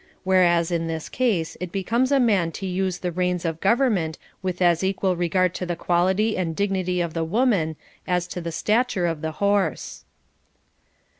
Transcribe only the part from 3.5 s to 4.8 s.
government with